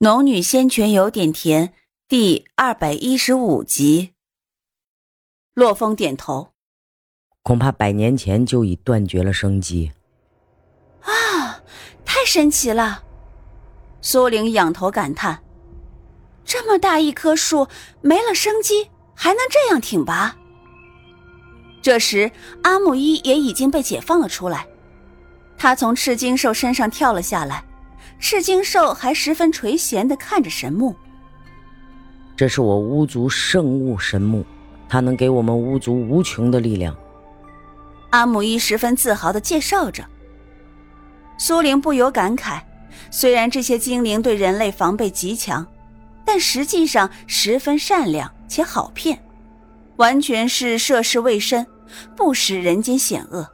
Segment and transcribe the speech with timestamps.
[0.00, 1.72] 农女仙泉有点甜，
[2.06, 4.12] 第二百一十五集。
[5.54, 6.52] 洛风点头，
[7.42, 9.90] 恐怕百年前就已断绝了生机。
[11.00, 11.64] 啊，
[12.04, 13.02] 太神奇了！
[14.00, 15.42] 苏玲仰头感叹：
[16.44, 17.66] 这么大一棵树
[18.00, 20.36] 没了生机，还能这样挺拔？
[21.82, 22.30] 这时，
[22.62, 24.68] 阿木一也已经被解放了出来，
[25.56, 27.64] 他从赤金兽身上跳了下来。
[28.18, 30.94] 赤金兽还十分垂涎的看着神木。
[32.36, 34.44] 这是我巫族圣物神木，
[34.88, 36.96] 它能给我们巫族无穷的力量。
[38.10, 40.04] 阿姆一十分自豪的介绍着。
[41.36, 42.60] 苏玲不由感慨：
[43.10, 45.66] 虽然这些精灵对人类防备极强，
[46.24, 49.22] 但实际上十分善良且好骗，
[49.96, 51.66] 完全是涉世未深，
[52.16, 53.48] 不识人间险恶。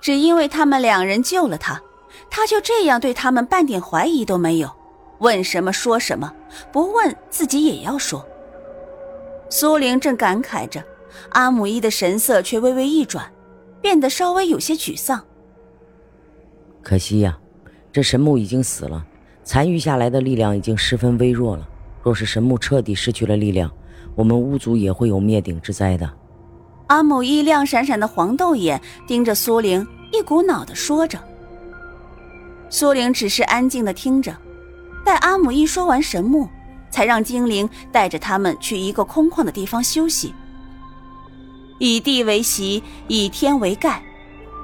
[0.00, 1.80] 只因为他们两人救了他。
[2.30, 4.70] 他就这样对他们半点怀疑都没有，
[5.18, 6.32] 问什么说什么，
[6.72, 8.26] 不问自己也要说。
[9.48, 10.82] 苏玲正感慨着，
[11.30, 13.30] 阿姆一的神色却微微一转，
[13.80, 15.22] 变得稍微有些沮丧。
[16.82, 17.38] 可惜呀，
[17.92, 19.04] 这神木已经死了，
[19.44, 21.68] 残余下来的力量已经十分微弱了。
[22.02, 23.70] 若是神木彻底失去了力量，
[24.14, 26.10] 我们巫族也会有灭顶之灾的。
[26.88, 31.18] 阿姆一亮闪闪的黄豆眼盯着苏玲，一股脑的说着。
[32.72, 34.34] 苏玲只是安静的听着，
[35.04, 36.48] 待阿姆一说完神木，
[36.90, 40.34] 才让精灵带着他们去一个空旷的地方休息。
[41.78, 44.02] 以地为席，以天为盖，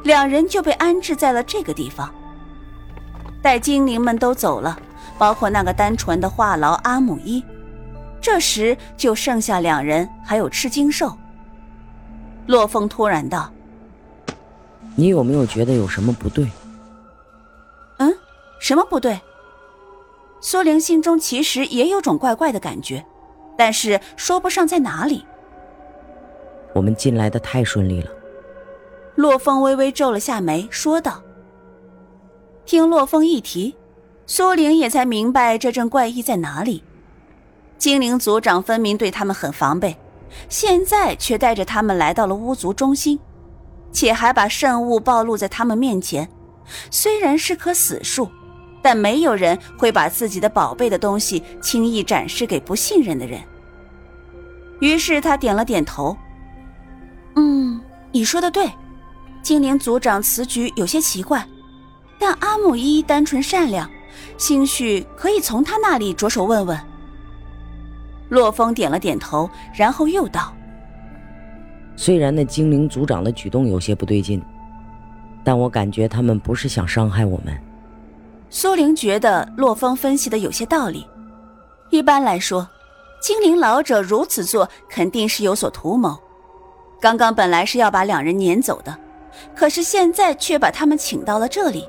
[0.05, 2.11] 两人就被安置在了这个地方。
[3.43, 4.81] 待精灵们都走了，
[5.19, 7.45] 包括那个单纯的话痨阿姆一，
[8.23, 11.15] 这时就剩下两人，还有吃惊兽。
[12.47, 13.53] 洛风突然道
[14.97, 16.51] ：“你有没有觉得有什么不对？”
[18.59, 19.21] 什么不对？
[20.41, 23.05] 苏玲心中其实也有种怪怪的感觉，
[23.57, 25.27] 但是说不上在哪里。
[26.73, 28.11] 我们进来的太顺利了。
[29.17, 31.21] 洛风微微皱了下眉，说道
[32.65, 33.75] ：“听洛风一提，
[34.27, 36.85] 苏玲也才明白这阵怪异在哪里。
[37.79, 39.97] 精灵族长分明对他们很防备，
[40.49, 43.19] 现在却带着他们来到了巫族中心，
[43.91, 46.29] 且还把圣物暴露在他们面前。
[46.93, 48.29] 虽然是棵死树。”
[48.83, 53.41] 但没有人会把自己的宝贝的东西轻易展示给不信任的人。
[54.81, 56.17] 于是他点了点头
[57.37, 57.81] ：“嗯，
[58.13, 58.71] 你说的对，
[59.43, 61.45] 精灵族长此举有些奇怪，
[62.19, 63.91] 但阿姆一单纯善良，
[64.37, 66.79] 兴许可以从他那里着手问问。”
[68.31, 70.55] 洛风点了点头，然后又道
[71.97, 74.41] ：“虽然那精灵族长的举动有些不对劲，
[75.43, 77.59] 但我感觉他们不是想伤害我们。”
[78.51, 81.07] 苏玲觉得洛风分析的有些道理。
[81.91, 82.69] 一般来说，
[83.21, 86.19] 精灵老者如此做肯定是有所图谋。
[87.01, 88.99] 刚刚本来是要把两人撵走的，
[89.55, 91.89] 可是现在却把他们请到了这里。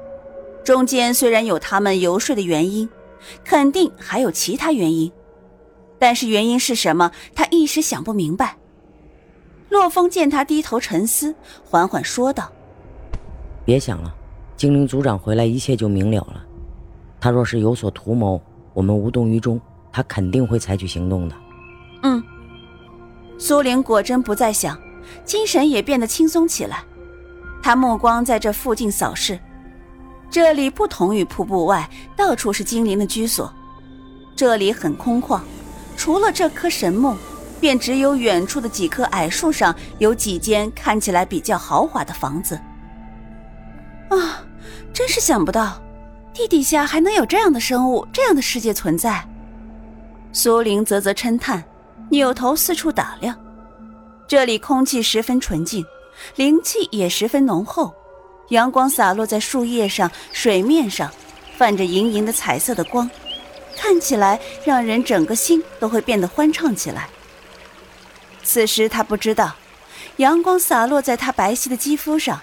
[0.64, 2.88] 中间虽然有他们游说的原因，
[3.44, 5.12] 肯定还有其他原因，
[5.98, 8.58] 但是原因是什么，他一时想不明白。
[9.70, 11.34] 洛风见他低头沉思，
[11.64, 12.52] 缓缓说道
[13.66, 14.14] ：“别想了，
[14.58, 16.46] 精灵族长回来，一切就明了了。”
[17.22, 18.42] 他若是有所图谋，
[18.74, 19.60] 我们无动于衷，
[19.92, 21.36] 他肯定会采取行动的。
[22.04, 22.24] 嗯，
[23.38, 24.78] 苏玲果真不再想，
[25.26, 26.84] 精神也变得轻松起来。
[27.62, 29.38] 他目光在这附近扫视，
[30.30, 33.54] 这里不同于瀑布外，到处是精灵的居所。
[34.36, 35.42] 这里很空旷，
[35.98, 37.18] 除了这棵神木，
[37.60, 42.56] 便只有远处的几棵矮树上有几间看起来比较豪华的房子。
[44.08, 44.40] 啊，
[44.94, 45.82] 真是想不到。
[46.40, 49.28] 地底下还能有这样的生物，这样的世界存在。
[50.32, 51.62] 苏玲啧啧称叹，
[52.12, 53.38] 扭头四处打量。
[54.26, 55.86] 这里空气十分纯净，
[56.38, 57.94] 灵气也十分浓厚。
[58.52, 61.12] 阳光洒落在树叶上、水面上，
[61.58, 63.12] 泛着莹莹的彩色的光，
[63.76, 67.10] 看起来让人整个心都会变得欢畅起来。
[68.44, 69.54] 此时他不知道，
[70.16, 72.40] 阳光洒落在他白皙的肌肤上，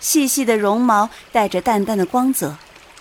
[0.00, 2.56] 细细的绒毛带着淡淡的光泽。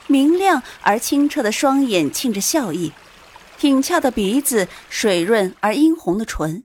[0.07, 2.91] 明亮而清澈的双眼沁着笑意，
[3.57, 6.63] 挺翘的鼻子，水润而殷红的唇，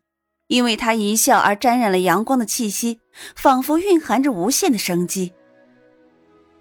[0.48, 2.98] 因为他一笑而沾染了阳光的气息，
[3.36, 5.32] 仿佛蕴含着无限的生机。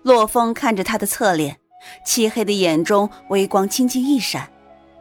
[0.03, 1.57] 洛风看着他的侧脸，
[2.05, 4.49] 漆黑的眼中微光轻轻一闪，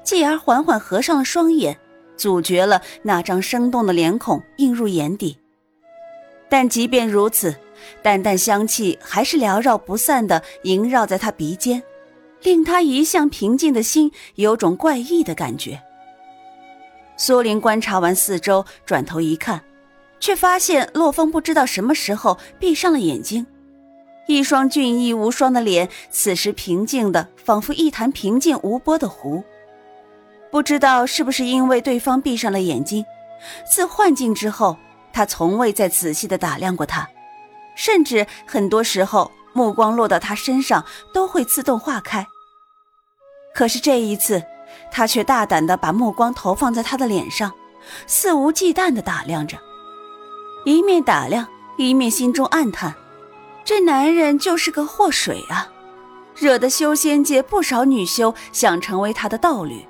[0.02, 1.78] 继而缓缓合上了双眼，
[2.16, 5.38] 阻绝了那张生动的脸孔映入眼底。
[6.48, 7.54] 但即便如此。
[8.02, 11.82] 淡淡香气还是缭绕不散的萦绕在他鼻尖，
[12.42, 15.82] 令他一向平静的心有种怪异的感觉。
[17.16, 19.62] 苏林观察完四周，转头一看，
[20.20, 23.46] 却发现洛风不知道什么时候闭上了眼睛，
[24.26, 29.42] 一双俊逸无双的脸此时平静的仿佛一潭平静无波的湖。
[30.50, 33.04] 不知道是不是因为对方闭上了眼睛，
[33.70, 34.76] 自幻境之后，
[35.12, 37.08] 他从未再仔细的打量过他，
[37.76, 40.84] 甚至很多时候目光落到他身上
[41.14, 42.26] 都会自动化开。
[43.54, 44.42] 可是这一次，
[44.90, 47.52] 他却大胆地把目光投放在他的脸上，
[48.06, 49.56] 肆无忌惮地打量着，
[50.64, 51.46] 一面打量，
[51.78, 52.94] 一面心中暗叹：
[53.64, 55.68] 这男人就是个祸水啊，
[56.34, 59.86] 惹得修仙界不少女修想成为他的道侣。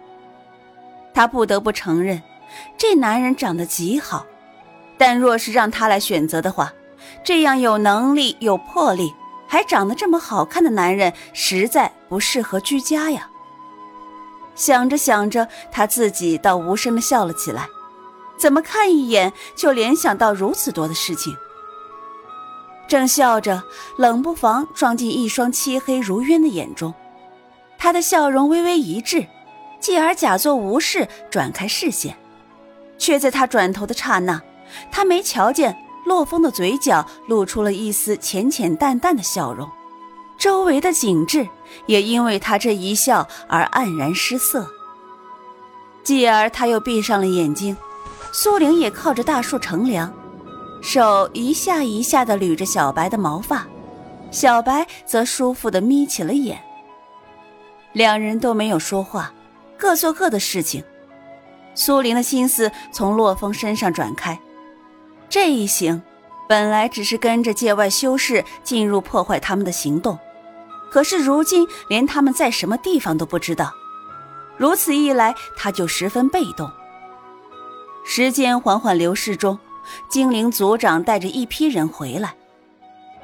[1.12, 2.22] 他不得不承认，
[2.76, 4.26] 这男人长得极好，
[4.96, 6.72] 但若是让他来选择的话，
[7.26, 9.12] 这样有能力、有魄力，
[9.48, 13.28] 还长得这么好看的男人，实在不适合居家呀。
[14.54, 17.66] 想着想着，他自己倒无声的笑了起来。
[18.38, 21.36] 怎么看一眼就联想到如此多的事情？
[22.86, 23.60] 正笑着，
[23.98, 26.94] 冷不防撞进一双漆黑如渊的眼中，
[27.76, 29.26] 他的笑容微微一滞，
[29.80, 32.16] 继而假作无事，转开视线。
[32.98, 34.40] 却在他转头的刹那，
[34.92, 35.76] 他没瞧见
[36.06, 39.68] 洛风的嘴角露出了一丝浅浅淡淡的笑容。
[40.38, 41.48] 周围的景致
[41.86, 44.66] 也因为他这一笑而黯然失色。
[46.04, 47.76] 继而他又闭上了眼睛，
[48.32, 50.12] 苏玲也靠着大树乘凉，
[50.80, 53.66] 手一下一下地捋着小白的毛发，
[54.30, 56.62] 小白则舒服地眯起了眼。
[57.92, 59.32] 两人都没有说话，
[59.76, 60.84] 各做各的事情。
[61.74, 64.38] 苏玲的心思从洛风身上转开，
[65.28, 66.02] 这一行
[66.48, 70.18] 本来只是跟着界外修士进入破坏他们的行动。
[70.90, 73.72] 可是如今连他们在什么地方都不知道，
[74.56, 76.70] 如此一来他就十分被动。
[78.04, 79.58] 时间缓缓流逝中，
[80.08, 82.34] 精灵族长带着一批人回来。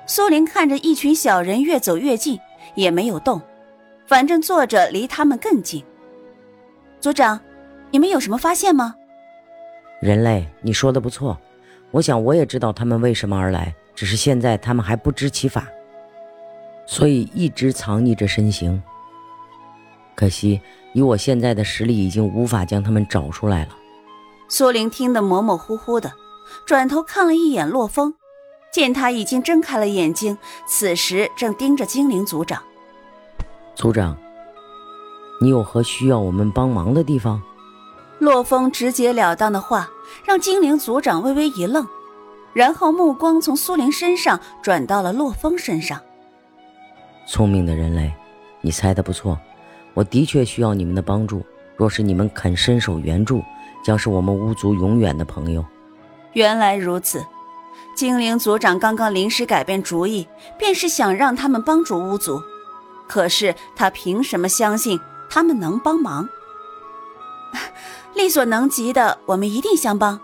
[0.06, 2.38] 苏玲看着一群小人越走越近，
[2.74, 3.40] 也没有动，
[4.06, 5.82] 反正坐着离他们更近。
[7.00, 7.38] 族长，
[7.92, 8.96] 你们有什么发现吗？
[10.00, 11.38] 人类，你说的不错，
[11.92, 15.66] 我想我也知道他们为什么而来，只是现在他们还不知其法。
[16.86, 18.82] 所以一直藏匿着身形。
[20.14, 20.60] 可惜
[20.94, 23.76] 以我现在的实力，已经无法将他们找出来了。
[24.48, 26.12] 苏玲听得模模糊糊的，
[26.66, 28.14] 转头看了一眼洛风，
[28.72, 30.36] 见他已经睁开了眼睛，
[30.66, 32.62] 此时正盯着精灵族长。
[33.74, 34.16] 族长，
[35.40, 37.42] 你有何需要我们帮忙的地方？
[38.22, 39.90] 洛风直截了当的话，
[40.24, 41.84] 让精灵族长微微一愣，
[42.52, 46.00] 然后目光从苏玲身上转到了洛风身上。
[47.26, 48.14] 聪明的人类，
[48.60, 49.36] 你猜的不错，
[49.92, 51.44] 我的确需要你们的帮助。
[51.76, 53.42] 若是你们肯伸手援助，
[53.84, 55.64] 将是我们巫族永远的朋友。
[56.34, 57.20] 原来如此，
[57.96, 62.40] 精灵族长刚刚临时改变主意，便是想让他们帮助巫族。
[63.08, 66.28] 可是他凭什么相信他们能帮忙？
[68.14, 70.20] 力所能及的，我们一定相帮。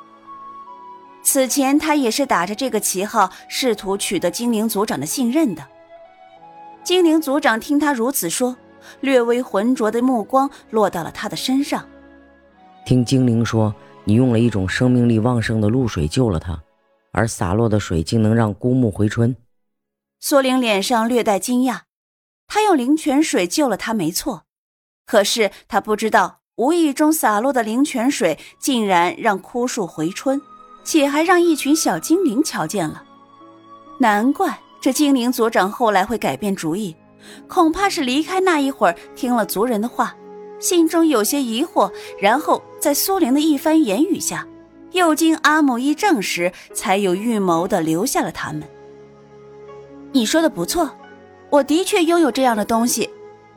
[1.22, 5.66] 此前他也是打着这个旗号，试图取得精灵族长的信任的。
[6.82, 8.56] 精灵族长听他如此说，
[9.00, 11.86] 略微浑浊的目光落到了他的身上。
[12.86, 13.74] 听精灵说，
[14.04, 16.62] 你用了一种生命力旺盛的露水救了他，
[17.12, 19.36] 而洒落的水竟能让枯木回春。
[20.20, 21.80] 苏玲脸上略带惊讶，
[22.46, 24.44] 他用灵泉水救了他，没错。
[25.04, 30.42] 可是他不知道，无意中洒落的灵泉水竟然让枯树回春，
[30.84, 33.02] 且还让一群小精灵瞧见了。
[33.98, 34.58] 难怪。
[34.80, 36.94] 这精灵族长后来会改变主意，
[37.48, 40.14] 恐怕是离开那一会儿，听了族人的话，
[40.60, 44.46] 心中有些疑惑，然后在苏玲的一番言语下，
[44.92, 48.62] 又经阿母一证实，才有预谋的留下了他们。
[50.12, 50.88] 你说的不错，
[51.50, 53.10] 我的确拥有这样的东西，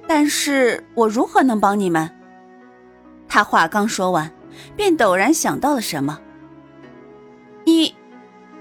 [0.08, 2.10] 但是我如何能帮你们？
[3.34, 4.30] 他话刚说完，
[4.76, 6.20] 便陡然想到了什么。
[7.64, 7.96] 你，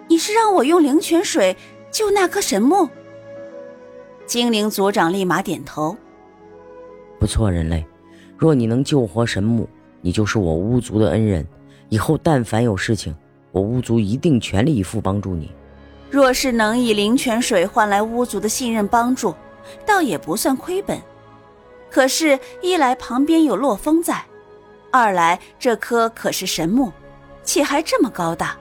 [0.07, 1.57] 你是让我用灵泉水？
[1.91, 2.89] 救那棵神木，
[4.27, 5.97] 精灵族长立马点头。
[7.19, 7.85] 不错，人类，
[8.39, 9.69] 若你能救活神木，
[10.01, 11.45] 你就是我巫族的恩人。
[11.89, 13.13] 以后但凡有事情，
[13.51, 15.51] 我巫族一定全力以赴帮助你。
[16.09, 19.35] 若是能以灵泉水换来巫族的信任帮助，
[19.85, 20.97] 倒也不算亏本。
[21.91, 24.25] 可是，一来旁边有洛风在，
[24.91, 26.93] 二来这棵可是神木，
[27.45, 28.57] 且还这么高大。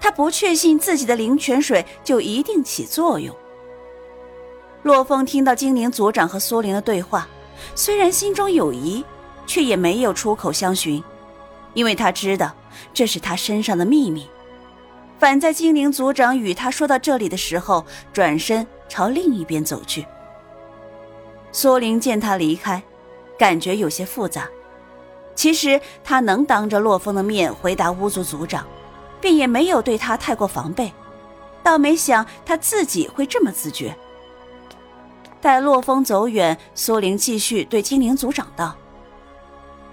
[0.00, 3.34] 他不确信自己的灵泉水就一定起作用。
[4.82, 7.28] 洛风听到精灵族长和苏灵的对话，
[7.74, 9.04] 虽然心中有疑，
[9.46, 11.02] 却也没有出口相询，
[11.72, 12.52] 因为他知道
[12.92, 14.28] 这是他身上的秘密。
[15.20, 20.04] 反在精灵族长与他说到这里的时候，转身朝另一边走去。
[21.52, 22.82] 苏玲见他离开，
[23.38, 24.48] 感觉有些复杂。
[25.42, 28.64] 其实他能当着洛风的面回答巫族族长，
[29.20, 30.92] 便也没有对他太过防备，
[31.64, 33.92] 倒没想他自己会这么自觉。
[35.40, 38.76] 待洛风走远，苏玲继续对精灵族长道：“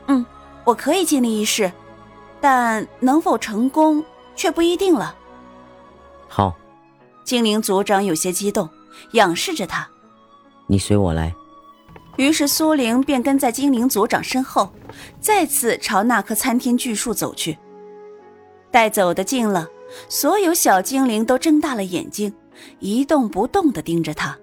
[0.06, 0.24] 嗯，
[0.66, 1.72] 我可以尽力一试，
[2.40, 5.16] 但能否成功却不一定了。”
[6.30, 6.56] 好，
[7.24, 8.70] 精灵族长有些激动，
[9.14, 9.90] 仰视着他
[10.70, 11.34] ：“你随我来。”
[12.20, 14.70] 于是苏玲便跟在精灵族长身后，
[15.22, 17.58] 再次朝那棵参天巨树走去。
[18.70, 19.66] 待走得近了，
[20.10, 22.34] 所有小精灵都睁大了眼睛，
[22.80, 24.38] 一动不动地盯着他。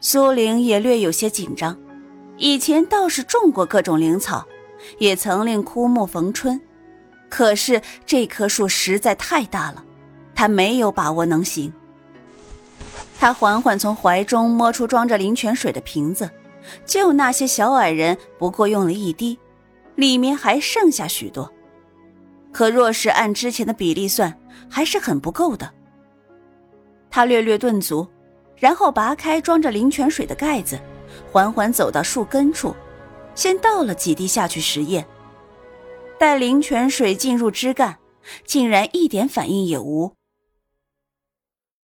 [0.00, 1.78] 苏玲也略有些紧张，
[2.38, 4.46] 以前倒是种过各种灵草，
[4.96, 6.58] 也曾令枯木逢春，
[7.28, 9.84] 可是这棵树实在太大了，
[10.34, 11.70] 她没有把握能行。
[13.18, 16.30] 他缓缓从怀中摸出装着灵泉水的瓶子，
[16.86, 19.38] 就那些小矮人不过用了一滴，
[19.96, 21.52] 里面还剩下许多。
[22.52, 24.38] 可若是按之前的比例算，
[24.70, 25.70] 还是很不够的。
[27.10, 28.06] 他略略顿足，
[28.56, 30.78] 然后拔开装着灵泉水的盖子，
[31.30, 32.74] 缓缓走到树根处，
[33.34, 35.06] 先倒了几滴下去实验。
[36.18, 37.98] 待灵泉水进入枝干，
[38.44, 40.12] 竟然一点反应也无。